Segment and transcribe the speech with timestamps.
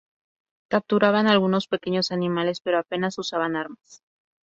[0.67, 4.01] Capturaban algunos pequeños animales, pero apenas usaban armas.